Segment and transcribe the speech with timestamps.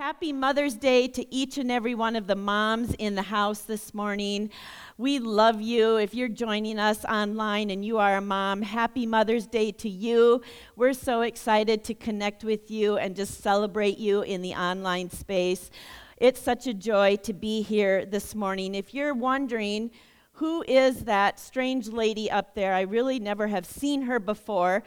[0.00, 3.92] Happy Mother's Day to each and every one of the moms in the house this
[3.92, 4.48] morning.
[4.96, 5.96] We love you.
[5.96, 10.40] If you're joining us online and you are a mom, happy Mother's Day to you.
[10.74, 15.70] We're so excited to connect with you and just celebrate you in the online space.
[16.16, 18.74] It's such a joy to be here this morning.
[18.74, 19.90] If you're wondering,
[20.32, 22.72] who is that strange lady up there?
[22.72, 24.82] I really never have seen her before.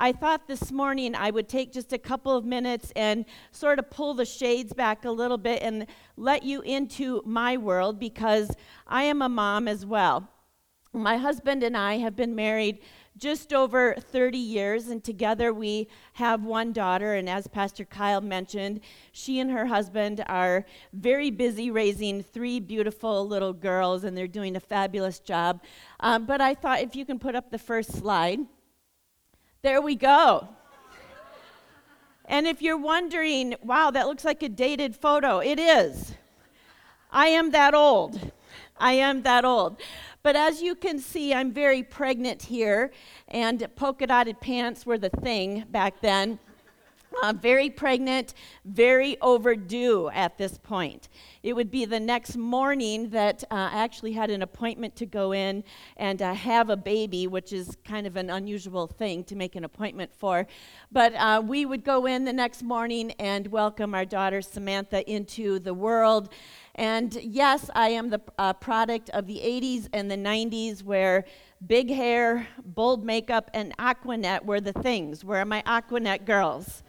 [0.00, 3.90] I thought this morning I would take just a couple of minutes and sort of
[3.90, 5.86] pull the shades back a little bit and
[6.16, 8.52] let you into my world because
[8.86, 10.30] I am a mom as well.
[10.92, 12.78] My husband and I have been married
[13.16, 17.14] just over 30 years, and together we have one daughter.
[17.14, 18.80] And as Pastor Kyle mentioned,
[19.10, 24.54] she and her husband are very busy raising three beautiful little girls, and they're doing
[24.54, 25.60] a fabulous job.
[25.98, 28.38] Um, but I thought if you can put up the first slide.
[29.60, 30.46] There we go.
[32.26, 36.14] and if you're wondering, wow, that looks like a dated photo, it is.
[37.10, 38.30] I am that old.
[38.78, 39.80] I am that old.
[40.22, 42.92] But as you can see, I'm very pregnant here,
[43.26, 46.38] and polka dotted pants were the thing back then.
[47.20, 48.32] Uh, very pregnant,
[48.64, 51.08] very overdue at this point.
[51.42, 55.32] It would be the next morning that uh, I actually had an appointment to go
[55.32, 55.64] in
[55.96, 59.64] and uh, have a baby, which is kind of an unusual thing to make an
[59.64, 60.46] appointment for.
[60.92, 65.58] But uh, we would go in the next morning and welcome our daughter Samantha into
[65.58, 66.28] the world.
[66.76, 71.24] And yes, I am the uh, product of the 80s and the 90s where
[71.66, 75.24] big hair, bold makeup, and Aqua Net were the things.
[75.24, 76.84] Where are my Aqua Net girls?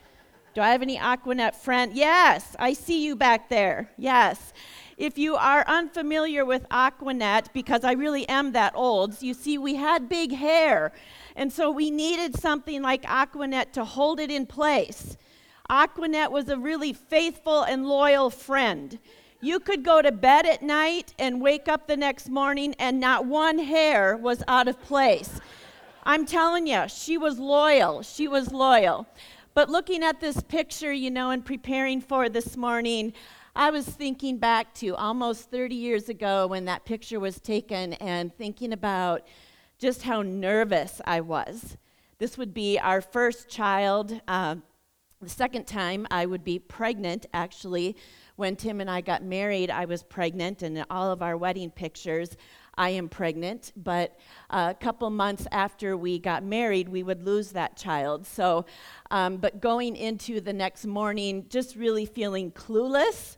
[0.55, 1.95] Do I have any Aqua Net friends?
[1.95, 3.92] Yes, I see you back there.
[3.97, 4.52] Yes.
[4.97, 9.58] If you are unfamiliar with Aqua Net, because I really am that old, you see,
[9.58, 10.91] we had big hair.
[11.36, 15.16] And so we needed something like Aqua Net to hold it in place.
[15.69, 18.97] Aqua Net was a really faithful and loyal friend.
[19.39, 23.25] You could go to bed at night and wake up the next morning, and not
[23.25, 25.39] one hair was out of place.
[26.03, 28.01] I'm telling you, she was loyal.
[28.01, 29.07] She was loyal.
[29.54, 33.14] But looking at this picture, you know, and preparing for this morning,
[33.56, 38.34] I was thinking back to almost 30 years ago when that picture was taken and
[38.34, 39.28] thinking about
[39.80, 41.78] just how nervous I was.
[42.20, 44.22] This would be our first child.
[44.28, 44.58] Uh,
[45.22, 47.96] the second time I would be pregnant, actually.
[48.36, 51.72] When Tim and I got married, I was pregnant, and in all of our wedding
[51.72, 52.38] pictures,
[52.79, 54.17] I am pregnant, but
[54.50, 58.25] a couple months after we got married, we would lose that child.
[58.25, 58.66] So,
[59.12, 63.35] um, but going into the next morning, just really feeling clueless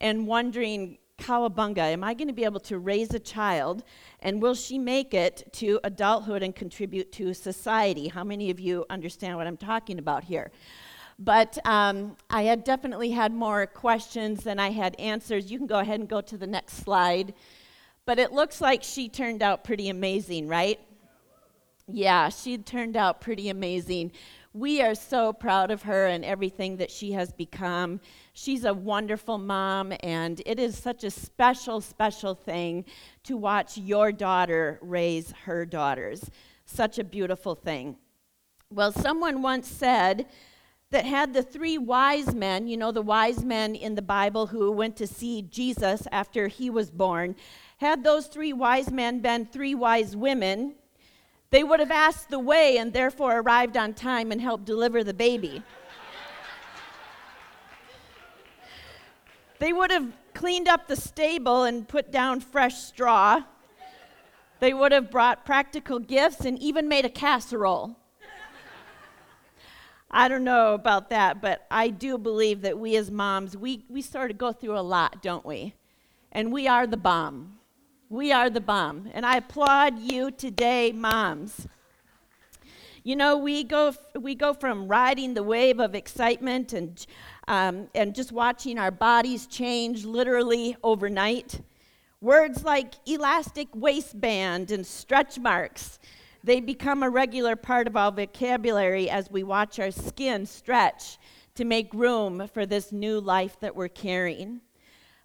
[0.00, 3.82] and wondering, Cowabunga, am I going to be able to raise a child
[4.20, 8.06] and will she make it to adulthood and contribute to society?
[8.06, 10.52] How many of you understand what I'm talking about here?
[11.18, 15.50] But um, I had definitely had more questions than I had answers.
[15.50, 17.34] You can go ahead and go to the next slide.
[18.06, 20.78] But it looks like she turned out pretty amazing, right?
[21.86, 24.12] Yeah, she turned out pretty amazing.
[24.52, 28.00] We are so proud of her and everything that she has become.
[28.34, 32.84] She's a wonderful mom, and it is such a special, special thing
[33.24, 36.30] to watch your daughter raise her daughters.
[36.66, 37.96] Such a beautiful thing.
[38.70, 40.26] Well, someone once said
[40.90, 44.70] that had the three wise men, you know, the wise men in the Bible who
[44.70, 47.34] went to see Jesus after he was born,
[47.84, 50.74] had those three wise men been three wise women,
[51.50, 55.12] they would have asked the way and therefore arrived on time and helped deliver the
[55.12, 55.62] baby.
[59.58, 63.42] they would have cleaned up the stable and put down fresh straw.
[64.60, 67.96] They would have brought practical gifts and even made a casserole.
[70.10, 74.00] I don't know about that, but I do believe that we as moms, we, we
[74.00, 75.74] sort of go through a lot, don't we?
[76.32, 77.58] And we are the bomb.
[78.14, 79.10] We are the bomb.
[79.12, 81.66] And I applaud you today, moms.
[83.02, 87.04] You know, we go, we go from riding the wave of excitement and,
[87.48, 91.60] um, and just watching our bodies change literally overnight.
[92.20, 95.98] Words like elastic waistband and stretch marks,
[96.44, 101.18] they become a regular part of our vocabulary as we watch our skin stretch
[101.56, 104.60] to make room for this new life that we're carrying.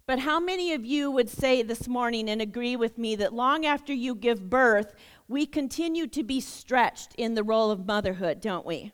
[0.09, 3.63] But how many of you would say this morning and agree with me that long
[3.63, 4.95] after you give birth,
[5.27, 8.91] we continue to be stretched in the role of motherhood, don't we?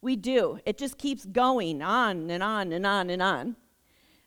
[0.00, 0.58] We do.
[0.66, 3.54] It just keeps going on and on and on and on.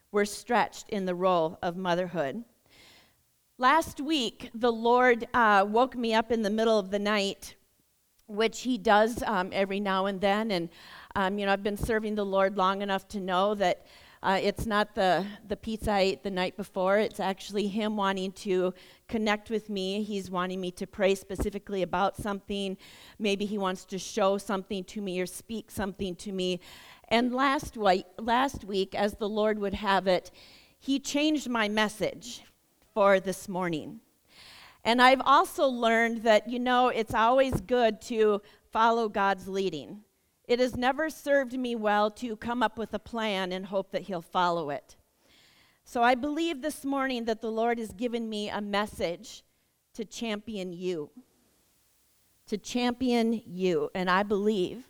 [0.10, 2.46] We're stretched in the role of motherhood.
[3.58, 7.56] Last week, the Lord uh, woke me up in the middle of the night,
[8.26, 10.52] which He does um, every now and then.
[10.52, 10.70] And,
[11.18, 13.86] um, you know, I've been serving the Lord long enough to know that
[14.22, 16.98] Uh, it's not the, the pizza I ate the night before.
[16.98, 18.74] It's actually him wanting to
[19.08, 20.04] connect with me.
[20.04, 22.76] He's wanting me to pray specifically about something.
[23.18, 26.60] Maybe he wants to show something to me or speak something to me.
[27.08, 30.32] And last week, last week, as the Lord would have it,
[30.78, 32.44] he changed my message
[32.94, 34.02] for this morning.
[34.84, 38.42] And I've also learned that, you know, it's always good to
[38.72, 40.02] follow God's leading.
[40.50, 44.02] It has never served me well to come up with a plan and hope that
[44.02, 44.96] He'll follow it.
[45.84, 49.44] So I believe this morning that the Lord has given me a message
[49.94, 51.12] to champion you.
[52.48, 53.92] To champion you.
[53.94, 54.86] And I believe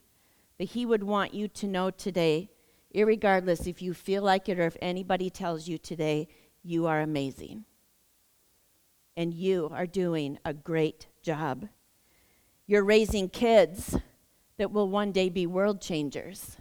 [0.60, 2.50] that He would want you to know today,
[2.96, 6.30] regardless if you feel like it or if anybody tells you today,
[6.64, 7.66] you are amazing.
[9.18, 11.68] And you are doing a great job.
[12.66, 13.98] You're raising kids
[14.60, 16.58] that will one day be world changers,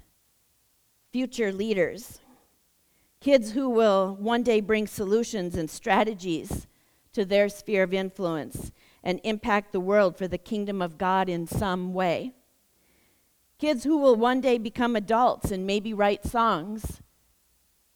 [1.10, 2.20] future leaders,
[3.20, 6.68] kids who will one day bring solutions and strategies
[7.12, 8.70] to their sphere of influence
[9.02, 12.32] and impact the world for the kingdom of God in some way.
[13.58, 17.02] Kids who will one day become adults and maybe write songs,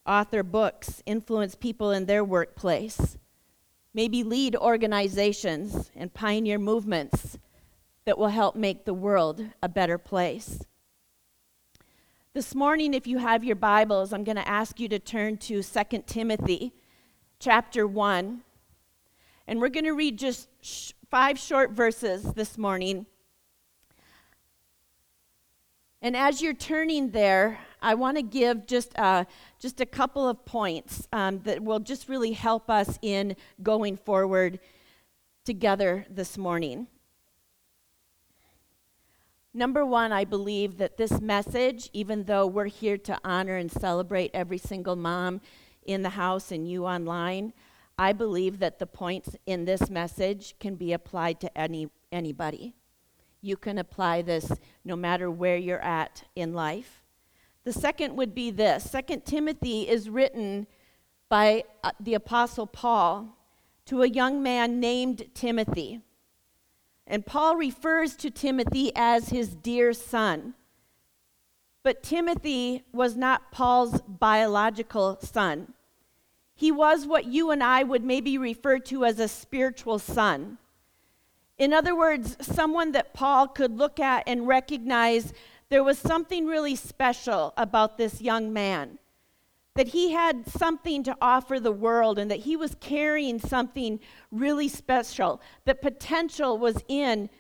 [0.05, 3.17] author books, influence people in their workplace,
[3.95, 7.39] maybe lead organizations and pioneer movements
[8.05, 10.61] that will help make the world a better place.
[12.35, 15.63] This morning, if you have your Bibles, I'm going to ask you to turn to
[15.63, 16.73] 2 Timothy
[17.39, 18.43] chapter 1.
[19.47, 23.05] And we're going to read just sh- five short verses this morning.
[26.01, 29.25] And as you're turning there, I want to give just, uh,
[29.61, 34.59] just a couple of points um, that will just really help us in going forward
[35.45, 36.87] together this morning.
[39.55, 44.31] Number one, I believe that this message, even though we're here to honor and celebrate
[44.33, 45.43] every single mom
[45.85, 47.53] in the house and you online,
[47.99, 52.75] I believe that the points in this message can be applied to any anybody.
[53.43, 54.53] You can apply this
[54.85, 57.03] no matter where you're at in life.
[57.65, 58.91] The second would be this.
[58.91, 60.67] Second Timothy is written
[61.29, 63.37] by uh, the apostle Paul
[63.87, 66.01] to a young man named Timothy.
[67.13, 70.55] And Paul refers to Timothy as his dear son.
[71.83, 75.75] But Timothy was not Paul's biological son.
[76.55, 80.57] He was what you and I would maybe refer to as a spiritual son.
[81.59, 85.35] In other words, someone that Paul could look at and recognize
[85.69, 88.99] there was something really special about this young man
[89.75, 93.99] that he had something to offer the world and that he was carrying something
[94.31, 97.31] really special, that potential was in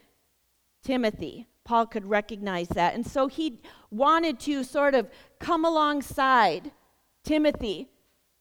[0.82, 1.46] Timothy.
[1.64, 2.94] Paul could recognize that.
[2.94, 6.72] And so he wanted to sort of come alongside
[7.22, 7.88] Timothy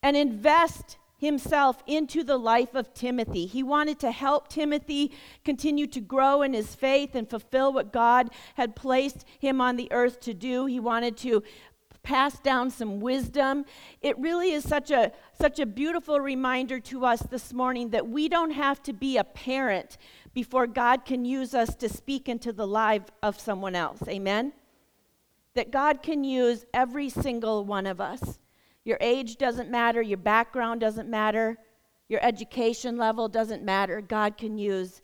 [0.01, 3.45] and invest himself into the life of Timothy.
[3.45, 5.11] He wanted to help Timothy
[5.45, 9.91] continue to grow in his faith and fulfill what God had placed him on the
[9.91, 10.65] earth to do.
[10.65, 11.44] He wanted to
[12.03, 13.65] pass down some wisdom.
[14.01, 18.27] It really is such a such a beautiful reminder to us this morning that we
[18.30, 19.98] don't have to be a parent
[20.33, 24.01] before God can use us to speak into the life of someone else.
[24.07, 24.53] Amen.
[25.53, 28.39] That God can use every single one of us.
[28.83, 31.57] Your age doesn't matter, your background doesn't matter,
[32.07, 34.02] your education level doesn't matter.
[34.02, 35.02] God can use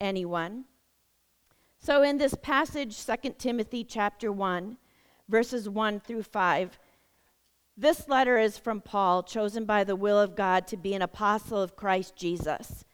[0.00, 0.64] anyone.
[1.78, 4.76] So in this passage 2 Timothy chapter 1
[5.32, 6.78] verses 1 through 5.
[7.74, 11.62] This letter is from Paul, chosen by the will of God to be an apostle
[11.62, 12.84] of Christ Jesus.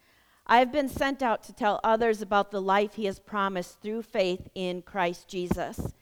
[0.47, 4.03] I have been sent out to tell others about the life he has promised through
[4.03, 5.93] faith in Christ Jesus.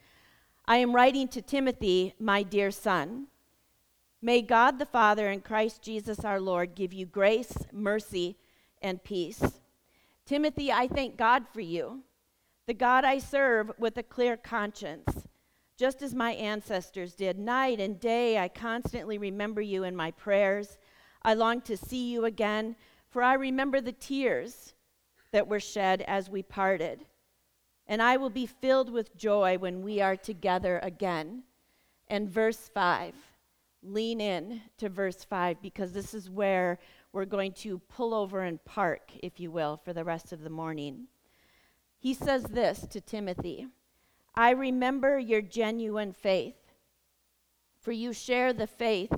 [0.66, 3.28] I am writing to Timothy, my dear son.
[4.20, 8.36] May God the Father and Christ Jesus our Lord give you grace, mercy,
[8.82, 9.42] and peace.
[10.26, 12.02] Timothy, I thank God for you,
[12.66, 15.24] the God I serve with a clear conscience
[15.76, 17.38] just as my ancestors did.
[17.38, 20.78] Night and day, I constantly remember you in my prayers.
[21.22, 22.76] I long to see you again,
[23.08, 24.74] for I remember the tears
[25.32, 27.04] that were shed as we parted.
[27.86, 31.42] And I will be filled with joy when we are together again.
[32.08, 33.14] And verse 5,
[33.82, 36.78] lean in to verse 5 because this is where
[37.12, 40.50] we're going to pull over and park, if you will, for the rest of the
[40.50, 41.06] morning.
[41.98, 43.68] He says this to Timothy.
[44.36, 46.72] I remember your genuine faith,
[47.80, 49.12] for you share the faith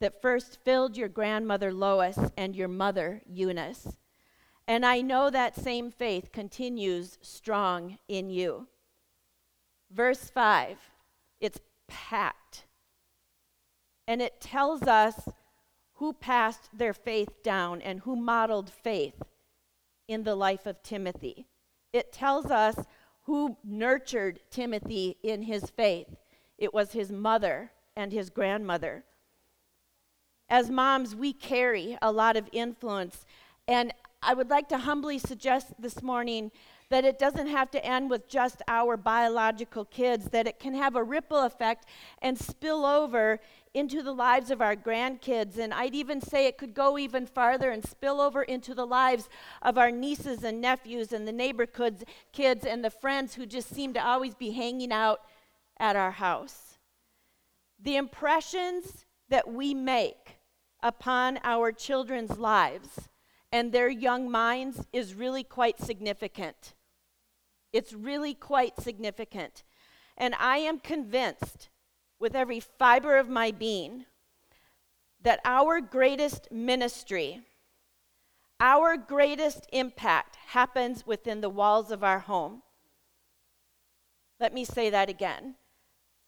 [0.00, 3.96] that first filled your grandmother Lois and your mother Eunice.
[4.66, 8.66] And I know that same faith continues strong in you.
[9.90, 10.78] Verse 5,
[11.40, 12.66] it's packed
[14.08, 15.28] and it tells us
[15.94, 19.22] who passed their faith down and who modeled faith
[20.06, 21.46] in the life of Timothy.
[21.92, 22.84] It tells us
[23.26, 26.06] who nurtured Timothy in his faith.
[26.58, 29.04] It was his mother and his grandmother.
[30.48, 33.26] As moms, we carry a lot of influence.
[33.66, 33.92] And
[34.22, 36.52] I would like to humbly suggest this morning
[36.88, 40.94] that it doesn't have to end with just our biological kids, that it can have
[40.94, 41.86] a ripple effect
[42.22, 43.40] and spill over
[43.76, 45.58] into the lives of our grandkids.
[45.58, 49.28] And I'd even say it could go even farther and spill over into the lives
[49.60, 53.92] of our nieces and nephews and the neighborhood kids and the friends who just seem
[53.92, 55.20] to always be hanging out
[55.78, 56.78] at our house.
[57.78, 60.38] The impressions that we make
[60.82, 63.10] upon our children's lives
[63.52, 66.72] and their young minds is really quite significant.
[67.74, 69.64] It's really quite significant.
[70.16, 71.68] And I am convinced
[72.18, 74.06] with every fiber of my being
[75.22, 77.40] that our greatest ministry,
[78.60, 82.62] our greatest impact happens within the walls of our home.
[84.38, 85.56] Let me say that again.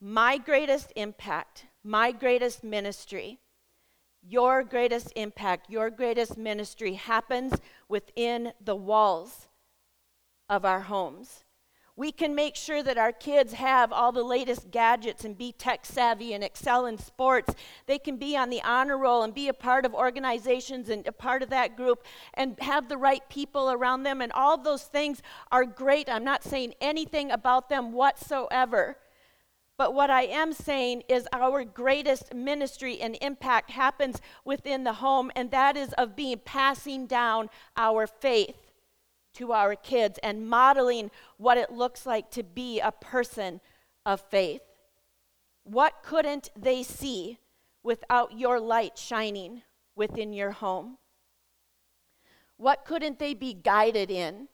[0.00, 3.38] My greatest impact, my greatest ministry,
[4.22, 7.54] your greatest impact, your greatest ministry happens
[7.88, 9.48] within the walls
[10.48, 11.44] of our homes.
[11.98, 15.84] We can make sure that our kids have all the latest gadgets and be tech
[15.84, 17.56] savvy and excel in sports.
[17.86, 21.12] They can be on the honor roll and be a part of organizations and a
[21.12, 24.20] part of that group and have the right people around them.
[24.20, 26.08] And all those things are great.
[26.08, 28.96] I'm not saying anything about them whatsoever.
[29.76, 35.32] But what I am saying is our greatest ministry and impact happens within the home,
[35.34, 38.67] and that is of being passing down our faith
[39.38, 43.60] to our kids and modeling what it looks like to be a person
[44.04, 44.62] of faith.
[45.64, 47.38] What couldn't they see
[47.82, 49.62] without your light shining
[49.94, 50.98] within your home?
[52.56, 54.48] What couldn't they be guided in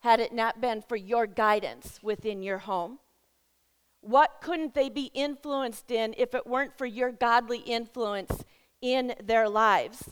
[0.00, 2.98] had it not been for your guidance within your home?
[4.00, 8.44] What couldn't they be influenced in if it weren't for your godly influence
[8.80, 10.10] in their lives?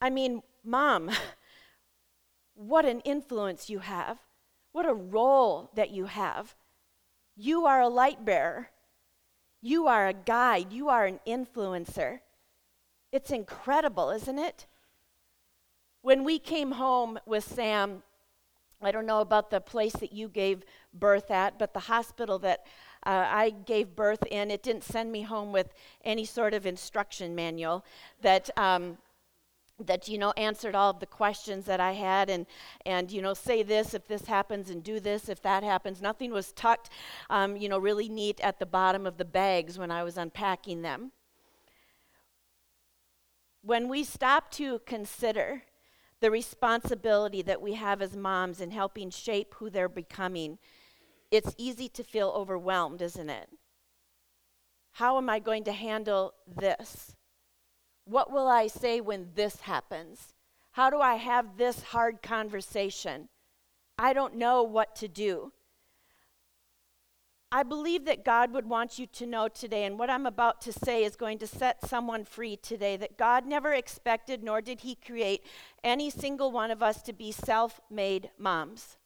[0.00, 1.10] I mean, mom,
[2.58, 4.18] what an influence you have,
[4.72, 6.56] what a role that you have.
[7.36, 8.70] You are a light bearer,
[9.62, 12.18] you are a guide, you are an influencer.
[13.12, 14.66] It's incredible, isn't it?
[16.02, 18.02] When we came home with Sam,
[18.82, 22.66] I don't know about the place that you gave birth at, but the hospital that
[23.06, 25.72] uh, I gave birth in, it didn't send me home with
[26.04, 27.84] any sort of instruction manual
[28.20, 28.50] that.
[28.58, 28.98] Um,
[29.84, 32.46] that you know answered all of the questions that i had and
[32.84, 36.02] and you know say this if this happens and do this if that happens.
[36.02, 36.90] Nothing was tucked
[37.30, 40.82] um, you know really neat at the bottom of the bags when i was unpacking
[40.82, 41.12] them.
[43.62, 45.62] When we stop to consider
[46.20, 50.58] the responsibility that we have as moms in helping shape who they're becoming
[51.30, 53.48] it's easy to feel overwhelmed isn't it?
[54.92, 57.14] How am i going to handle this
[58.08, 60.32] what will I say when this happens?
[60.72, 63.28] How do I have this hard conversation?
[63.98, 65.52] I don't know what to do.
[67.50, 70.72] I believe that God would want you to know today, and what I'm about to
[70.72, 74.94] say is going to set someone free today, that God never expected nor did He
[74.94, 75.42] create
[75.82, 78.98] any single one of us to be self made moms.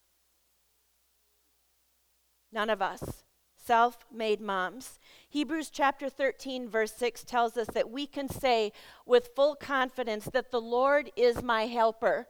[2.53, 3.23] None of us
[3.65, 4.99] self made moms.
[5.29, 8.73] Hebrews chapter 13, verse 6 tells us that we can say
[9.07, 12.27] with full confidence that the Lord is my helper.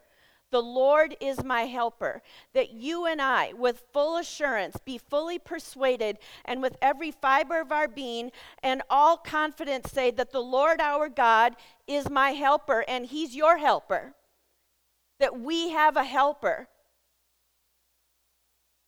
[0.53, 2.23] The Lord is my helper.
[2.53, 7.73] That you and I, with full assurance, be fully persuaded and with every fiber of
[7.73, 8.31] our being
[8.62, 13.57] and all confidence say that the Lord our God is my helper and He's your
[13.57, 14.15] helper.
[15.19, 16.69] That we have a helper.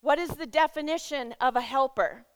[0.01, 2.27] What is the definition of a helper?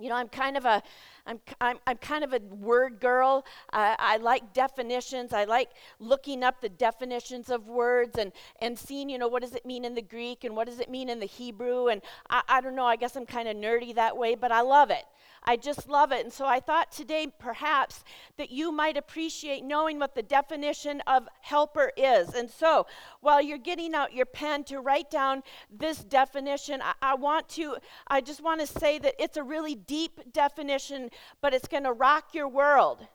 [0.00, 0.82] You know, I'm kind of a,
[1.24, 3.44] I'm, I'm, I'm kind of a word girl.
[3.72, 5.32] I, I like definitions.
[5.32, 5.70] I like
[6.00, 9.84] looking up the definitions of words and, and seeing, you know, what does it mean
[9.84, 11.88] in the Greek and what does it mean in the Hebrew.
[11.88, 14.62] And I, I don't know, I guess I'm kind of nerdy that way, but I
[14.62, 15.04] love it.
[15.46, 16.24] I just love it.
[16.24, 18.02] And so I thought today perhaps
[18.38, 22.34] that you might appreciate knowing what the definition of helper is.
[22.34, 22.86] And so
[23.20, 27.76] while you're getting out your pen to write down this definition, I, I want to,
[28.06, 31.10] I just want to say that it's a really deep definition,
[31.42, 33.06] but it's going to rock your world.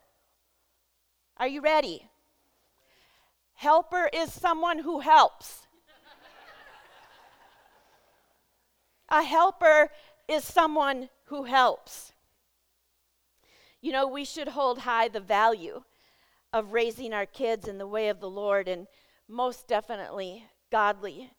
[1.37, 2.09] Are you ready?
[3.53, 5.67] Helper is someone who helps.
[9.09, 9.89] A helper
[10.27, 12.13] is someone who helps.
[13.81, 15.83] You know, we should hold high the value
[16.51, 18.87] of raising our kids in the way of the Lord and
[19.27, 21.31] most definitely godly,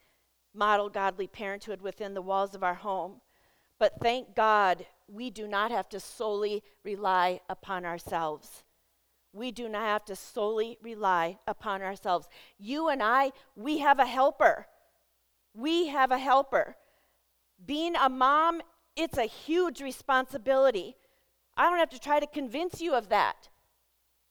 [0.55, 3.21] model godly parenthood within the walls of our home.
[3.79, 8.63] But thank God we do not have to solely rely upon ourselves.
[9.33, 12.29] We do not have to solely rely upon ourselves.
[12.59, 14.67] You and I, we have a helper.
[15.55, 16.77] We have a helper.
[17.65, 18.63] Being a mom,
[18.97, 20.97] it's a huge responsibility.
[21.57, 23.49] I don't have to try to convince you of that.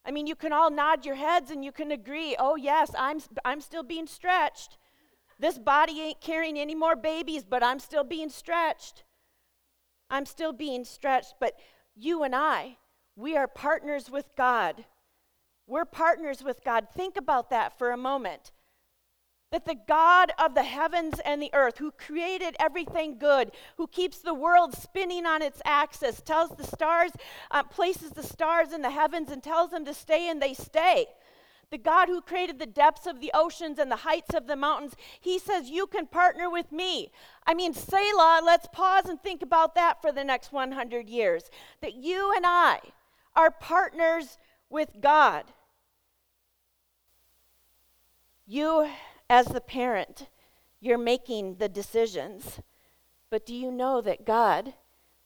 [0.05, 3.19] I mean, you can all nod your heads and you can agree, oh, yes, I'm,
[3.45, 4.77] I'm still being stretched.
[5.37, 9.03] This body ain't carrying any more babies, but I'm still being stretched.
[10.09, 11.35] I'm still being stretched.
[11.39, 11.53] But
[11.95, 12.77] you and I,
[13.15, 14.85] we are partners with God.
[15.67, 16.87] We're partners with God.
[16.93, 18.51] Think about that for a moment
[19.51, 24.19] that the God of the heavens and the earth, who created everything good, who keeps
[24.19, 27.11] the world spinning on its axis, tells the stars,
[27.49, 31.07] uh, places the stars in the heavens and tells them to stay, and they stay.
[31.71, 34.95] The God who created the depths of the oceans and the heights of the mountains,
[35.19, 37.11] he says, You can partner with me.
[37.45, 41.51] I mean, Selah, let's pause and think about that for the next 100 years.
[41.81, 42.79] That you and I
[43.35, 44.39] are partners
[44.69, 45.45] with God.
[48.47, 48.89] You
[49.29, 50.27] as the parent,
[50.79, 52.59] you're making the decisions.
[53.29, 54.73] But do you know that God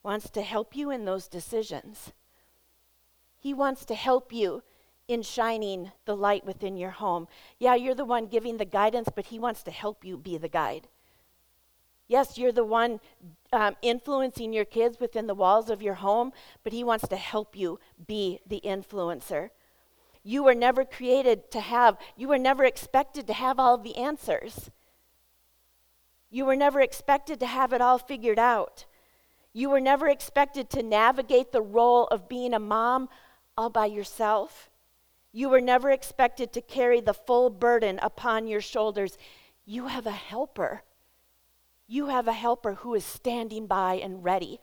[0.03, 2.12] wants to help you in those decisions?
[3.38, 4.63] He wants to help you
[5.07, 7.27] in shining the light within your home.
[7.60, 10.50] Yeah, you're the one giving the guidance, but He wants to help you be the
[10.50, 10.88] guide.
[12.07, 13.00] Yes, you're the one
[13.51, 16.31] um, influencing your kids within the walls of your home,
[16.63, 19.50] but He wants to help you be the influencer.
[20.23, 23.97] You were never created to have, you were never expected to have all of the
[23.97, 24.71] answers.
[26.29, 28.85] You were never expected to have it all figured out.
[29.51, 33.09] You were never expected to navigate the role of being a mom
[33.55, 34.71] all by yourself.
[35.31, 39.17] You were never expected to carry the full burden upon your shoulders.
[39.65, 40.83] You have a helper.
[41.88, 44.59] You have a helper who is standing by and ready.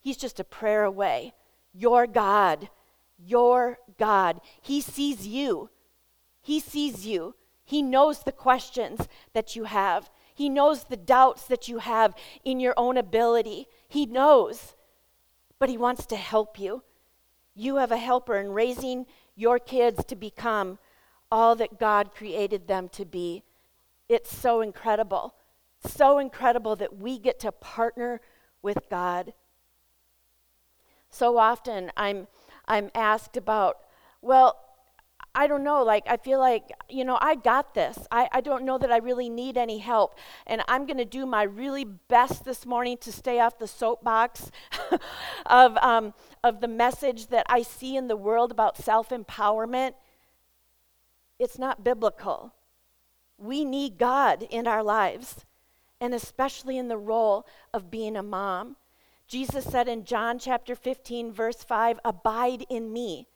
[0.00, 1.32] He's just a prayer away.
[1.72, 2.68] Your God
[3.26, 4.40] your God.
[4.60, 5.70] He sees you.
[6.40, 7.34] He sees you.
[7.64, 10.10] He knows the questions that you have.
[10.34, 13.66] He knows the doubts that you have in your own ability.
[13.88, 14.74] He knows,
[15.58, 16.82] but He wants to help you.
[17.54, 19.06] You have a helper in raising
[19.36, 20.78] your kids to become
[21.30, 23.44] all that God created them to be.
[24.08, 25.34] It's so incredible.
[25.86, 28.20] So incredible that we get to partner
[28.60, 29.32] with God.
[31.10, 32.26] So often I'm
[32.66, 33.78] I'm asked about,
[34.22, 34.58] well,
[35.36, 37.98] I don't know, like, I feel like, you know, I got this.
[38.12, 40.16] I, I don't know that I really need any help.
[40.46, 44.52] And I'm going to do my really best this morning to stay off the soapbox
[45.46, 49.94] of, um, of the message that I see in the world about self empowerment.
[51.40, 52.54] It's not biblical.
[53.36, 55.44] We need God in our lives,
[56.00, 58.76] and especially in the role of being a mom.
[59.34, 63.26] Jesus said in John chapter 15, verse 5, Abide in me.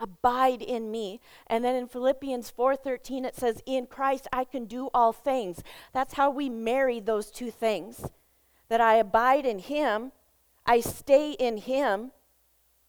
[0.00, 1.20] Abide in me.
[1.48, 5.62] And then in Philippians 4:13 it says in Christ I can do all things.
[5.92, 8.06] That's how we marry those two things.
[8.70, 10.12] That I abide in him,
[10.64, 12.12] I stay in him,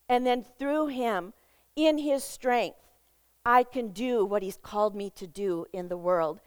[0.08, 1.34] and then through him
[1.76, 2.80] in his strength
[3.46, 6.40] I can do what he's called me to do in the world.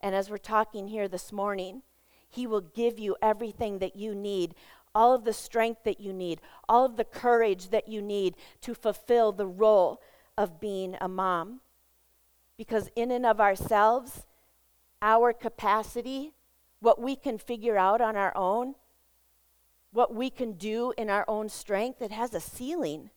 [0.00, 1.82] And as we're talking here this morning,
[2.28, 4.54] he will give you everything that you need
[4.96, 8.74] all of the strength that you need, all of the courage that you need to
[8.74, 10.00] fulfill the role
[10.38, 11.60] of being a mom.
[12.56, 14.24] Because, in and of ourselves,
[15.02, 16.32] our capacity,
[16.80, 18.74] what we can figure out on our own,
[19.92, 23.10] what we can do in our own strength, it has a ceiling.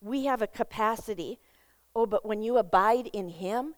[0.00, 1.40] We have a capacity.
[1.96, 3.74] Oh, but when you abide in Him,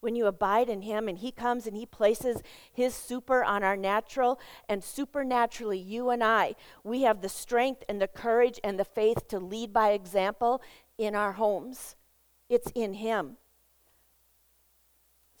[0.00, 3.76] when you abide in Him and He comes and He places His super on our
[3.76, 6.54] natural, and supernaturally, you and I,
[6.84, 10.62] we have the strength and the courage and the faith to lead by example
[10.98, 11.96] in our homes.
[12.48, 13.36] It's in Him.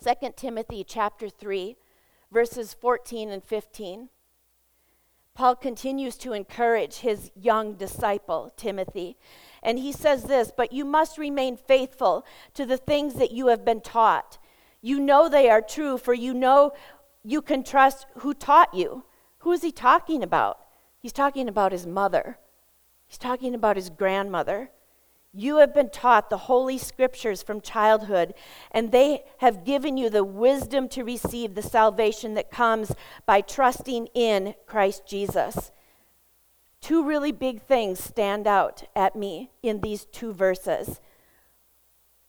[0.04, 1.76] 2 Timothy chapter 3,
[2.30, 4.08] verses 14 and 15.
[5.34, 9.18] Paul continues to encourage his young disciple, Timothy.
[9.62, 13.64] And he says this But you must remain faithful to the things that you have
[13.64, 14.38] been taught
[14.80, 16.72] you know they are true, for you know
[17.24, 19.04] you can trust who taught you.
[19.38, 20.58] Who is he talking about?
[20.98, 22.38] He's talking about his mother,
[23.06, 24.70] he's talking about his grandmother.
[25.38, 28.32] You have been taught the Holy Scriptures from childhood,
[28.70, 32.92] and they have given you the wisdom to receive the salvation that comes
[33.26, 35.72] by trusting in Christ Jesus.
[36.80, 41.00] two really big things stand out at me in these two verses.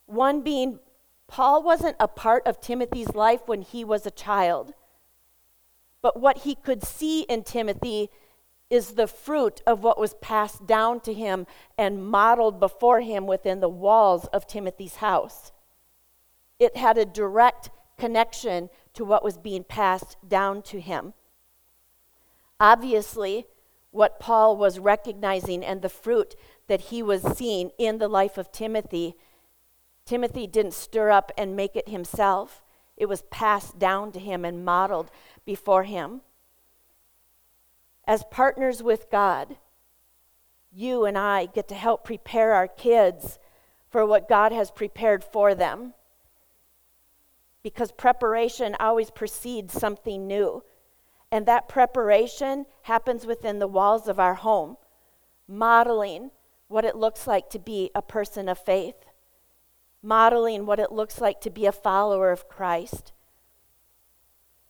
[0.07, 0.79] One being,
[1.27, 4.73] Paul wasn't a part of Timothy's life when he was a child,
[6.01, 8.09] but what he could see in Timothy
[8.69, 11.45] is the fruit of what was passed down to him
[11.77, 15.51] and modeled before him within the walls of Timothy's house.
[16.59, 21.13] It had a direct connection to what was being passed down to him.
[22.59, 23.45] Obviously,
[23.91, 26.35] what Paul was recognizing and the fruit
[26.67, 29.15] that he was seeing in the life of Timothy,
[30.07, 32.63] Timothy didn't stir up and make it himself.
[32.95, 35.11] It was passed down to him and modeled
[35.45, 36.21] before him.
[38.05, 39.57] As partners with God,
[40.71, 43.37] you and I get to help prepare our kids
[43.89, 45.93] for what God has prepared for them
[47.61, 50.63] because preparation always precedes something new.
[51.33, 54.77] And that preparation happens within the walls of our home,
[55.49, 56.31] modeling
[56.69, 58.95] what it looks like to be a person of faith,
[60.01, 63.13] modeling what it looks like to be a follower of Christ.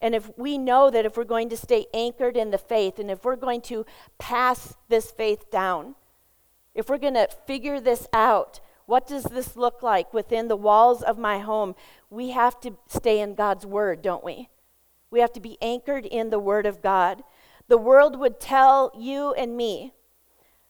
[0.02, 3.10] And if we know that if we're going to stay anchored in the faith and
[3.10, 3.86] if we're going to
[4.20, 5.96] pass this faith down,
[6.76, 11.02] if we're going to figure this out, what does this look like within the walls
[11.02, 11.76] of my home?
[12.10, 14.50] We have to stay in God's word, don't we?
[15.10, 17.24] We have to be anchored in the word of God.
[17.68, 19.94] The world would tell you and me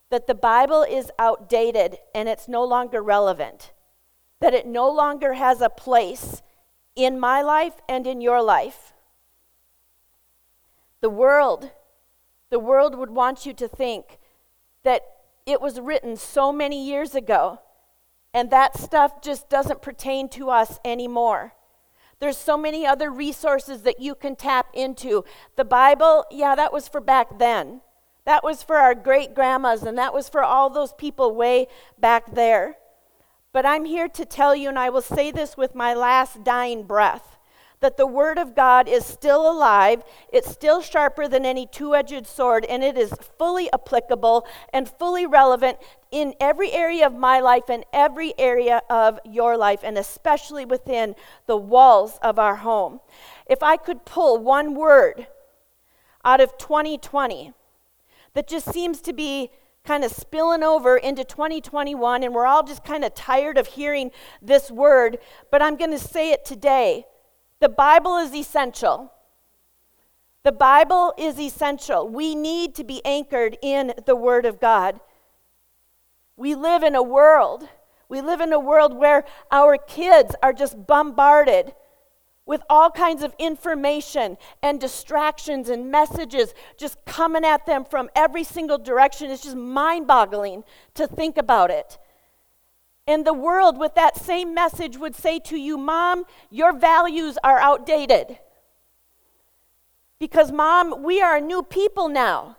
[0.09, 3.71] that the Bible is outdated and it's no longer relevant,
[4.39, 6.41] that it no longer has a place
[6.95, 8.93] in my life and in your life.
[11.01, 11.71] The world,
[12.49, 14.17] the world would want you to think
[14.83, 15.03] that
[15.45, 17.59] it was written so many years ago
[18.33, 21.53] and that stuff just doesn't pertain to us anymore.
[22.19, 25.23] There's so many other resources that you can tap into.
[25.55, 27.81] The Bible, yeah, that was for back then.
[28.25, 32.33] That was for our great grandmas, and that was for all those people way back
[32.33, 32.77] there.
[33.57, 36.83] But I'm here to tell you, and I will say this with my last dying
[36.83, 37.39] breath
[37.79, 42.27] that the Word of God is still alive, it's still sharper than any two edged
[42.27, 45.79] sword, and it is fully applicable and fully relevant
[46.11, 51.15] in every area of my life and every area of your life, and especially within
[51.47, 52.99] the walls of our home.
[53.47, 55.25] If I could pull one word
[56.23, 57.53] out of 2020
[58.35, 59.49] that just seems to be
[59.87, 64.11] kind of spilling over into 2021, and we're all just kind of tired of hearing
[64.41, 65.17] this word,
[65.49, 67.05] but I'm going to say it today
[67.59, 69.11] the Bible is essential.
[70.43, 72.07] The Bible is essential.
[72.07, 74.99] We need to be anchored in the Word of God.
[76.35, 77.67] We live in a world,
[78.09, 81.73] we live in a world where our kids are just bombarded
[82.47, 88.43] with all kinds of information and distractions and messages just coming at them from every
[88.43, 89.29] single direction.
[89.29, 90.63] It's just mind boggling
[90.95, 91.99] to think about it.
[93.05, 97.59] And the world, with that same message, would say to you, Mom, your values are
[97.59, 98.39] outdated.
[100.19, 102.57] Because, Mom, we are a new people now.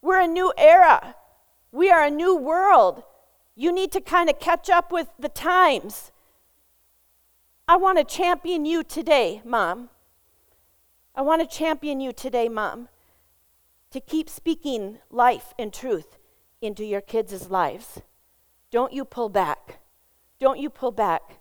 [0.00, 1.16] We're a new era.
[1.72, 3.02] We are a new world.
[3.56, 6.12] You need to kind of catch up with the times.
[7.70, 9.90] I want to champion you today, Mom.
[11.14, 12.88] I want to champion you today, Mom,
[13.90, 16.16] to keep speaking life and truth
[16.62, 18.00] into your kids' lives.
[18.70, 19.80] Don't you pull back.
[20.40, 21.40] Don't you pull back.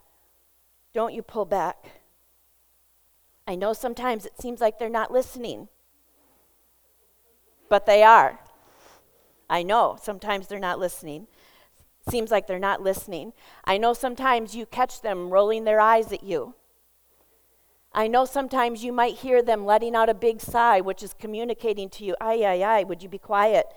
[0.93, 2.01] Don't you pull back.
[3.47, 5.69] I know sometimes it seems like they're not listening,
[7.69, 8.37] but they are.
[9.49, 11.27] I know sometimes they're not listening.
[12.09, 13.33] Seems like they're not listening.
[13.65, 16.55] I know sometimes you catch them rolling their eyes at you.
[17.93, 21.89] I know sometimes you might hear them letting out a big sigh, which is communicating
[21.89, 23.67] to you, ay, ay, ay, would you be quiet?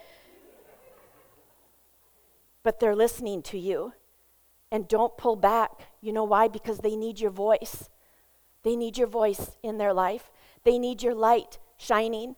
[2.62, 3.93] but they're listening to you.
[4.71, 5.88] And don't pull back.
[6.01, 6.49] You know why?
[6.49, 7.88] Because they need your voice.
[8.62, 10.31] They need your voice in their life.
[10.64, 12.37] They need your light shining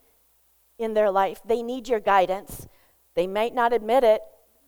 [0.78, 1.40] in their life.
[1.44, 2.68] They need your guidance.
[3.14, 4.22] They might not admit it,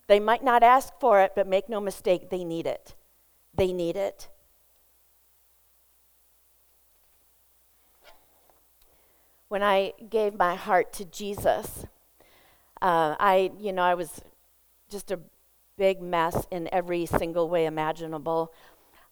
[0.07, 2.95] they might not ask for it, but make no mistake, they need it.
[3.55, 4.29] They need it.
[9.49, 11.87] When I gave my heart to Jesus,
[12.83, 14.21] uh, I, you know, I was
[14.91, 15.21] just a
[15.77, 18.53] big mess in every single way imaginable.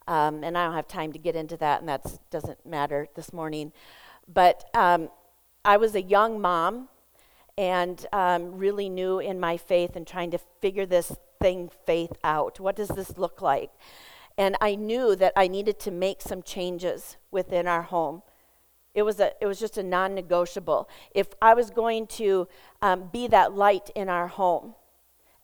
[0.09, 3.33] Um, and I don't have time to get into that, and that doesn't matter this
[3.33, 3.73] morning.
[4.27, 5.11] But um,
[5.65, 6.89] I was a young mom
[7.59, 12.61] and um, really new in my faith and trying to figure this thing, faith, out.
[12.61, 13.71] What does this look like?
[14.39, 18.23] And I knew that I needed to make some changes within our home.
[18.95, 20.89] It was, a, it was just a non negotiable.
[21.15, 22.49] If I was going to
[22.81, 24.75] um, be that light in our home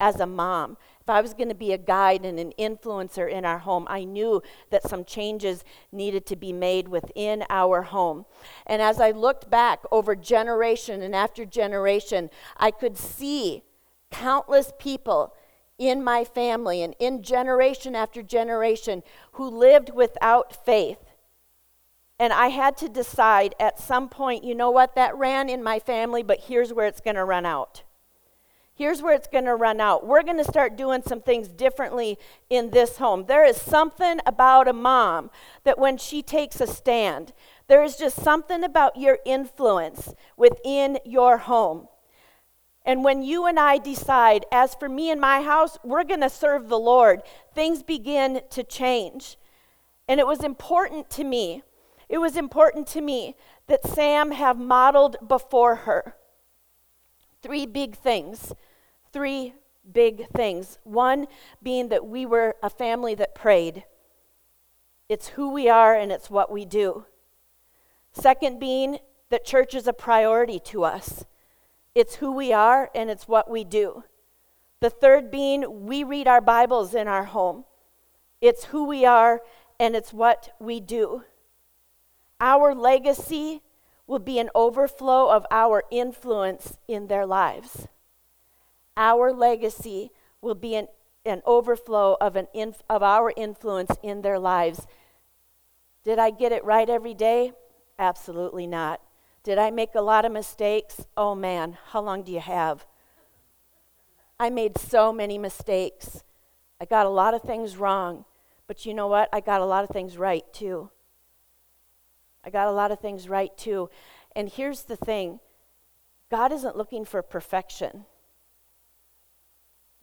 [0.00, 0.76] as a mom,
[1.08, 4.04] if I was going to be a guide and an influencer in our home, I
[4.04, 8.26] knew that some changes needed to be made within our home.
[8.66, 13.62] And as I looked back over generation and after generation, I could see
[14.10, 15.32] countless people
[15.78, 20.98] in my family and in generation after generation who lived without faith.
[22.20, 25.78] And I had to decide at some point, you know what, that ran in my
[25.78, 27.82] family, but here's where it's going to run out.
[28.78, 30.06] Here's where it's going to run out.
[30.06, 32.16] We're going to start doing some things differently
[32.48, 33.24] in this home.
[33.26, 35.32] There is something about a mom
[35.64, 37.32] that when she takes a stand,
[37.66, 41.88] there is just something about your influence within your home.
[42.84, 46.30] And when you and I decide, as for me and my house, we're going to
[46.30, 47.22] serve the Lord,
[47.56, 49.38] things begin to change.
[50.06, 51.64] And it was important to me,
[52.08, 53.34] it was important to me
[53.66, 56.14] that Sam have modeled before her
[57.42, 58.52] three big things.
[59.12, 59.54] Three
[59.90, 60.78] big things.
[60.84, 61.26] One
[61.62, 63.84] being that we were a family that prayed.
[65.08, 67.06] It's who we are and it's what we do.
[68.12, 68.98] Second, being
[69.30, 71.24] that church is a priority to us.
[71.94, 74.04] It's who we are and it's what we do.
[74.80, 77.64] The third being, we read our Bibles in our home.
[78.40, 79.42] It's who we are
[79.80, 81.24] and it's what we do.
[82.40, 83.62] Our legacy
[84.06, 87.88] will be an overflow of our influence in their lives.
[88.98, 90.10] Our legacy
[90.42, 90.88] will be an,
[91.24, 94.86] an overflow of, an inf- of our influence in their lives.
[96.02, 97.52] Did I get it right every day?
[97.98, 99.00] Absolutely not.
[99.44, 101.06] Did I make a lot of mistakes?
[101.16, 102.84] Oh man, how long do you have?
[104.40, 106.24] I made so many mistakes.
[106.80, 108.24] I got a lot of things wrong.
[108.66, 109.28] But you know what?
[109.32, 110.90] I got a lot of things right too.
[112.44, 113.90] I got a lot of things right too.
[114.34, 115.40] And here's the thing
[116.30, 118.04] God isn't looking for perfection.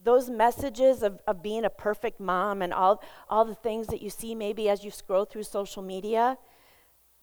[0.06, 4.12] Those messages of, of being a perfect mom and all, all the things that you
[4.12, 6.38] see maybe as you scroll through social media,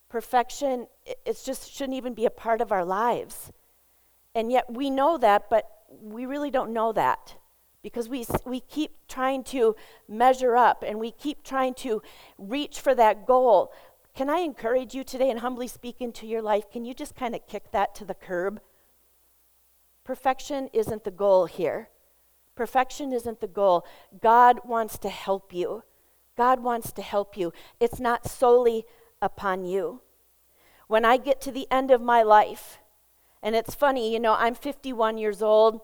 [0.08, 3.52] perfection it just shouldn't even be a part of our lives.
[4.34, 5.70] And yet we know that but
[6.02, 7.36] we really don't know that
[7.82, 9.76] because we, we keep trying to
[10.08, 12.02] measure up and we keep trying to
[12.36, 13.72] reach for that goal.
[14.14, 16.70] Can i encourage you today and humbly speak into your life?
[16.70, 18.60] Can you just kind of kick that to the curb?
[20.02, 21.88] Perfection isn't the goal here
[22.54, 23.84] perfection isn't the goal
[24.20, 25.82] god wants to help you
[26.36, 28.84] god wants to help you it's not solely
[29.22, 30.02] upon you.
[30.88, 32.78] When I get to the end of my life,
[33.42, 35.80] and it's funny, you know, I'm 51 years old.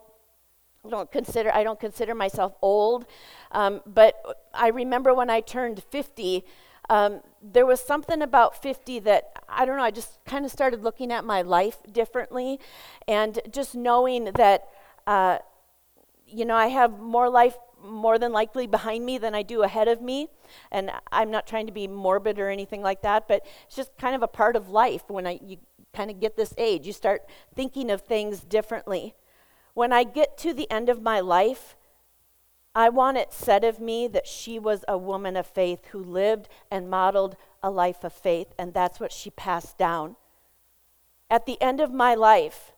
[0.85, 3.05] I don't consider I don't consider myself old,
[3.51, 4.21] um, but
[4.53, 6.45] I remember when I turned 50.
[6.89, 9.83] Um, there was something about 50 that I don't know.
[9.83, 12.59] I just kind of started looking at my life differently,
[13.07, 14.67] and just knowing that,
[15.07, 15.39] uh,
[16.31, 19.87] you know, I have more life more than likely behind me than I do ahead
[19.87, 20.27] of me.
[20.71, 24.15] And I'm not trying to be morbid or anything like that, but it's just kind
[24.15, 25.57] of a part of life when I, you
[25.93, 26.85] kind of get this age.
[26.85, 27.23] You start
[27.55, 29.15] thinking of things differently.
[29.73, 31.75] When I get to the end of my life,
[32.75, 36.49] I want it said of me that she was a woman of faith who lived
[36.69, 40.15] and modeled a life of faith, and that's what she passed down.
[41.29, 42.73] At the end of my life,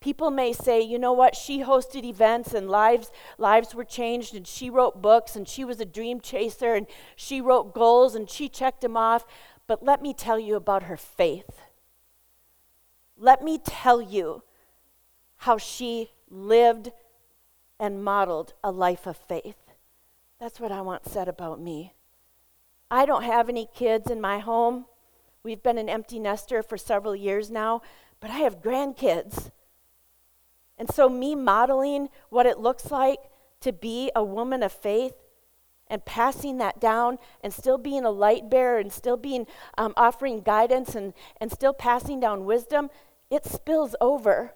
[0.00, 4.46] People may say, you know what, she hosted events and lives, lives were changed, and
[4.46, 8.48] she wrote books, and she was a dream chaser, and she wrote goals, and she
[8.48, 9.26] checked them off.
[9.66, 11.62] But let me tell you about her faith.
[13.16, 14.44] Let me tell you
[15.38, 16.92] how she lived
[17.80, 19.72] and modeled a life of faith.
[20.38, 21.94] That's what I want said about me.
[22.90, 24.86] I don't have any kids in my home.
[25.42, 27.82] We've been an empty nester for several years now,
[28.20, 29.50] but I have grandkids.
[30.78, 33.18] And so, me modeling what it looks like
[33.60, 35.14] to be a woman of faith
[35.88, 40.42] and passing that down and still being a light bearer and still being um, offering
[40.42, 42.90] guidance and, and still passing down wisdom,
[43.30, 44.52] it spills over.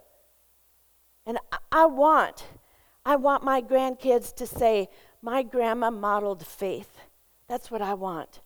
[1.27, 2.47] And I, I want,
[3.05, 4.89] I want my grandkids to say,
[5.21, 6.99] my grandma modeled faith.
[7.49, 8.41] That's what I want.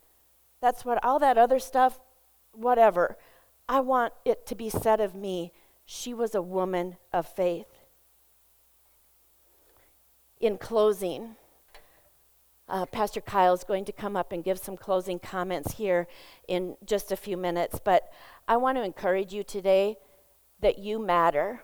[0.61, 1.99] That's what all that other stuff,
[2.51, 3.17] whatever.
[3.69, 5.51] I want it to be said of me
[5.87, 7.79] she was a woman of faith.
[10.39, 11.37] In closing,
[12.67, 16.07] uh, Pastor Kyle is going to come up and give some closing comments here
[16.45, 18.11] in just a few minutes, but
[18.49, 19.95] I want to encourage you today
[20.59, 21.61] that you matter.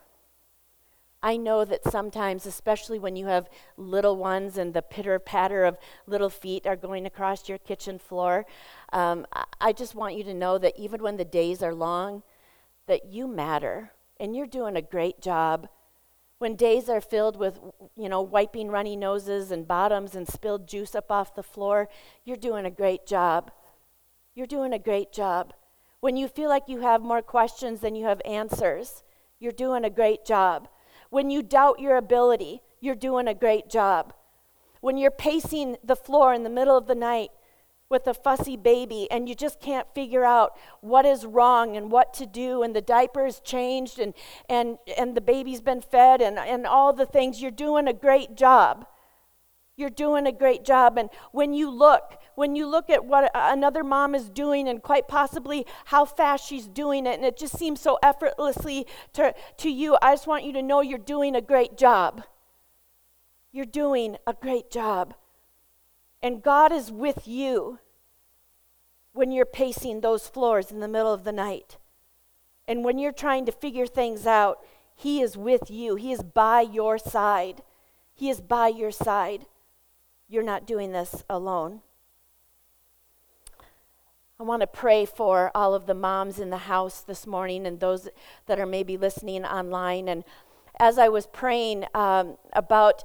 [1.21, 5.77] I know that sometimes, especially when you have little ones and the pitter patter of
[6.07, 8.45] little feet are going across your kitchen floor,
[8.93, 9.25] um,
[9.59, 12.23] I just want you to know that even when the days are long,
[12.87, 15.67] that you matter and you're doing a great job.
[16.39, 17.59] When days are filled with,
[17.95, 21.87] you know, wiping runny noses and bottoms and spilled juice up off the floor,
[22.25, 23.51] you're doing a great job.
[24.35, 25.53] You're doing a great job.
[25.99, 29.03] When you feel like you have more questions than you have answers,
[29.39, 30.67] you're doing a great job.
[31.09, 34.13] When you doubt your ability, you're doing a great job.
[34.81, 37.29] When you're pacing the floor in the middle of the night
[37.93, 42.11] with a fussy baby and you just can't figure out what is wrong and what
[42.11, 44.15] to do and the diaper's changed and,
[44.49, 48.35] and, and the baby's been fed and, and all the things, you're doing a great
[48.35, 48.87] job.
[49.75, 50.97] You're doing a great job.
[50.97, 55.07] And when you look, when you look at what another mom is doing and quite
[55.07, 59.97] possibly how fast she's doing it, and it just seems so effortlessly to, to you,
[60.01, 62.23] I just want you to know you're doing a great job.
[63.51, 65.13] You're doing a great job.
[66.23, 67.79] And God is with you
[69.13, 71.77] when you're pacing those floors in the middle of the night.
[72.67, 74.59] And when you're trying to figure things out,
[74.95, 75.95] He is with you.
[75.95, 77.61] He is by your side.
[78.13, 79.45] He is by your side.
[80.27, 81.81] You're not doing this alone.
[84.39, 87.79] I want to pray for all of the moms in the house this morning and
[87.79, 88.09] those
[88.47, 90.09] that are maybe listening online.
[90.09, 90.23] And
[90.79, 93.03] as I was praying um, about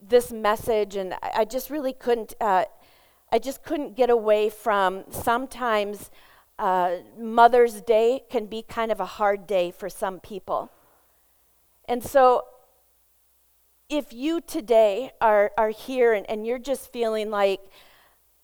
[0.00, 2.66] this message, and I just really couldn't, uh,
[3.30, 6.10] I just couldn't get away from sometimes
[6.58, 10.70] uh, Mother's Day can be kind of a hard day for some people.
[11.86, 12.44] And so
[13.88, 17.60] if you today are, are here and, and you're just feeling like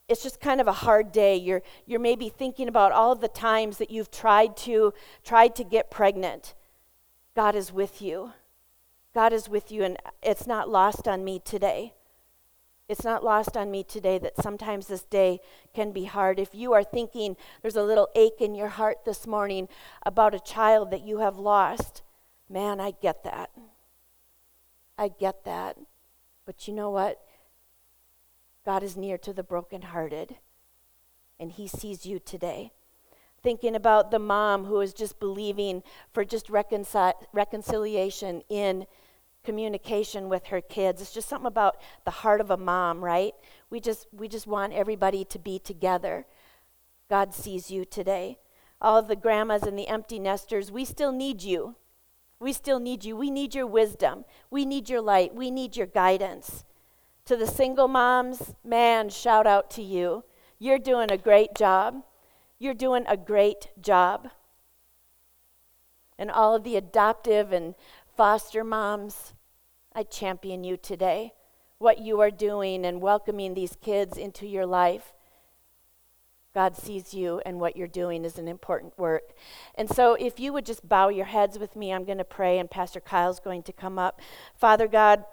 [0.08, 3.28] it's just kind of a hard day, you're, you're maybe thinking about all of the
[3.28, 4.92] times that you've tried to,
[5.24, 6.54] tried to get pregnant,
[7.34, 8.32] God is with you.
[9.14, 11.94] God is with you, and it's not lost on me today.
[12.88, 15.40] It's not lost on me today that sometimes this day
[15.72, 16.38] can be hard.
[16.38, 19.68] If you are thinking there's a little ache in your heart this morning
[20.04, 22.02] about a child that you have lost,
[22.48, 23.50] man, I get that.
[24.98, 25.78] I get that.
[26.44, 27.20] But you know what?
[28.66, 30.36] God is near to the brokenhearted,
[31.40, 32.72] and He sees you today.
[33.42, 38.86] Thinking about the mom who is just believing for just reconcil- reconciliation in
[39.44, 41.00] communication with her kids.
[41.00, 43.35] It's just something about the heart of a mom, right?
[43.70, 46.26] We just we just want everybody to be together.
[47.09, 48.38] God sees you today.
[48.80, 51.76] All of the grandmas and the empty nesters, we still need you.
[52.40, 53.16] We still need you.
[53.16, 54.24] We need your wisdom.
[54.50, 55.35] We need your light.
[55.35, 56.64] We need your guidance.
[57.26, 60.24] To the single moms, man, shout out to you.
[60.59, 62.02] You're doing a great job.
[62.59, 64.28] You're doing a great job.
[66.18, 67.74] And all of the adoptive and
[68.16, 69.35] foster moms,
[69.94, 71.35] I champion you today.
[71.79, 75.12] What you are doing and welcoming these kids into your life
[76.55, 79.33] God sees you and what you're doing is an important work.
[79.74, 82.61] And so, if you would just bow your heads with me, I'm going to pray,
[82.61, 84.20] and Pastor Kyle's going to come up.
[84.55, 85.24] Father God,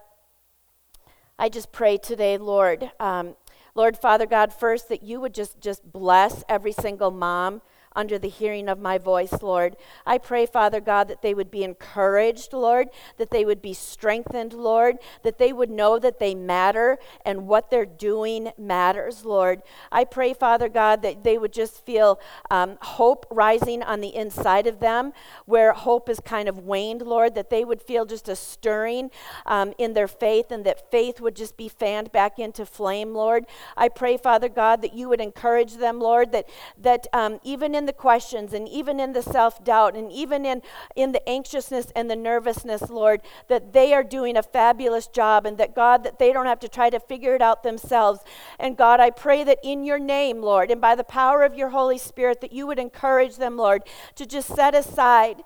[1.37, 3.35] I just pray today, Lord, um,
[3.75, 7.61] Lord Father God, first that you would just just bless every single mom
[7.95, 9.75] under the hearing of my voice, Lord.
[10.05, 14.53] I pray, Father God, that they would be encouraged, Lord, that they would be strengthened,
[14.53, 19.61] Lord, that they would know that they matter and what they're doing matters, Lord.
[19.91, 24.67] I pray, Father God, that they would just feel um, hope rising on the inside
[24.67, 25.13] of them
[25.45, 29.11] where hope is kind of waned, Lord, that they would feel just a stirring
[29.45, 33.45] um, in their faith and that faith would just be fanned back into flame, Lord.
[33.75, 37.80] I pray, Father God, that you would encourage them, Lord, that, that um, even in
[37.81, 40.61] in the questions and even in the self doubt and even in,
[40.95, 45.57] in the anxiousness and the nervousness, Lord, that they are doing a fabulous job and
[45.57, 48.21] that, God, that they don't have to try to figure it out themselves.
[48.59, 51.69] And God, I pray that in your name, Lord, and by the power of your
[51.69, 53.81] Holy Spirit, that you would encourage them, Lord,
[54.15, 55.43] to just set aside.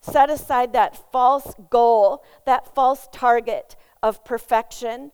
[0.00, 5.12] Set aside that false goal, that false target of perfection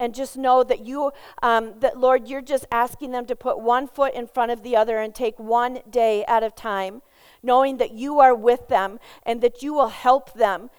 [0.00, 3.86] and just know that you um, that lord you're just asking them to put one
[3.86, 7.02] foot in front of the other and take one day at a time
[7.42, 10.70] knowing that you are with them and that you will help them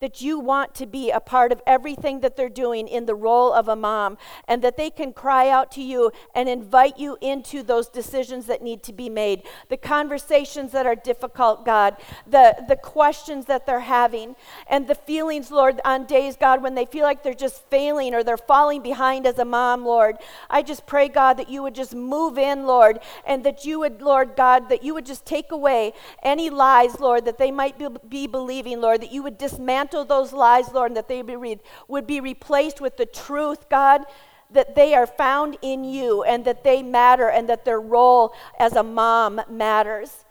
[0.00, 3.52] that you want to be a part of everything that they're doing in the role
[3.52, 7.64] of a mom, and that they can cry out to you and invite you into
[7.64, 11.96] those decisions that need to be made, the conversations that are difficult, God,
[12.28, 14.36] the, the questions that they're having,
[14.68, 18.22] and the feelings, Lord, on days, God, when they feel like they're just failing or
[18.22, 20.16] they're falling behind as a mom, Lord.
[20.48, 24.00] I just pray, God, that you would just move in, Lord, and that you would,
[24.00, 25.92] Lord God, that you would just take away
[26.22, 30.04] any lies, Lord, that they might be, be believing, Lord, that you would dismantle dismantle
[30.04, 34.04] those lies, Lord, and that they be re- would be replaced with the truth, God,
[34.50, 38.74] that they are found in you and that they matter and that their role as
[38.74, 40.24] a mom matters.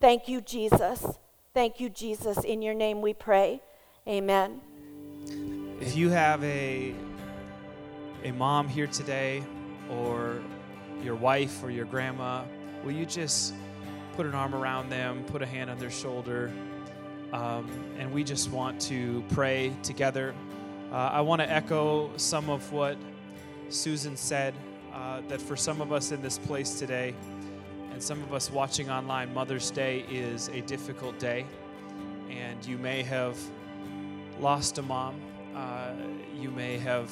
[0.00, 1.06] Thank you, Jesus.
[1.52, 2.38] Thank you, Jesus.
[2.44, 3.60] In your name we pray.
[4.06, 4.60] Amen.
[5.80, 6.94] If you have a
[8.24, 9.44] a mom here today
[9.90, 10.40] or
[11.04, 12.42] your wife or your grandma,
[12.84, 13.54] will you just
[14.16, 16.50] put an arm around them, put a hand on their shoulder,
[17.32, 20.34] um, and we just want to pray together.
[20.90, 22.96] Uh, I want to echo some of what
[23.68, 24.54] Susan said
[24.94, 27.14] uh, that for some of us in this place today,
[27.92, 31.44] and some of us watching online, Mother's Day is a difficult day,
[32.30, 33.36] and you may have
[34.40, 35.20] lost a mom.
[35.54, 35.92] Uh,
[36.38, 37.10] you may have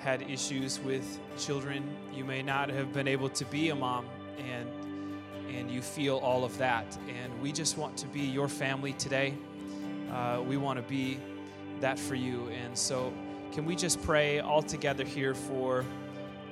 [0.00, 1.84] had issues with children.
[2.12, 4.06] You may not have been able to be a mom,
[4.38, 4.68] and
[5.56, 6.86] and you feel all of that.
[7.08, 9.34] And we just want to be your family today.
[10.10, 11.18] Uh, we want to be
[11.80, 12.48] that for you.
[12.48, 13.12] And so,
[13.52, 15.84] can we just pray all together here for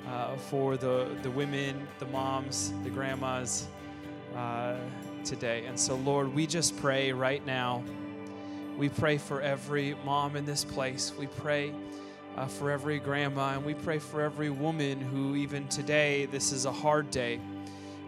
[0.07, 3.67] uh, for the the women, the moms, the grandmas
[4.35, 4.75] uh,
[5.23, 5.65] today?
[5.65, 7.83] And so, Lord, we just pray right now.
[8.77, 11.13] We pray for every mom in this place.
[11.19, 11.73] We pray
[12.37, 16.65] uh, for every grandma, and we pray for every woman who, even today, this is
[16.65, 17.39] a hard day.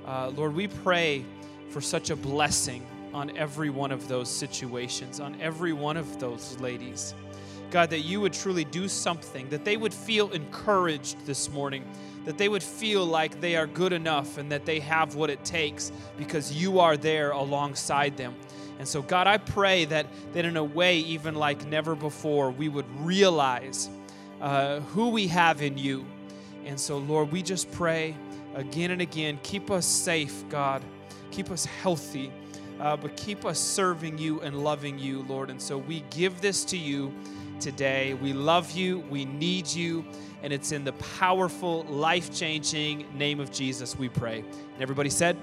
[0.06, 1.24] Uh, Lord, we pray
[1.70, 6.60] for such a blessing on every one of those situations, on every one of those
[6.60, 7.14] ladies.
[7.72, 11.84] God, that you would truly do something, that they would feel encouraged this morning,
[12.26, 15.44] that they would feel like they are good enough and that they have what it
[15.44, 18.36] takes because you are there alongside them.
[18.80, 22.70] And so, God, I pray that, that in a way, even like never before, we
[22.70, 23.90] would realize
[24.42, 26.06] uh, who we have in you.
[26.66, 28.16] And so, Lord, we just pray
[28.56, 30.84] again and again keep us safe, God.
[31.32, 32.32] Keep us healthy,
[32.80, 35.50] uh, but keep us serving you and loving you, Lord.
[35.50, 37.12] And so we give this to you
[37.60, 38.14] today.
[38.14, 40.06] We love you, we need you,
[40.44, 44.40] and it's in the powerful, life changing name of Jesus we pray.
[44.40, 45.38] And everybody said,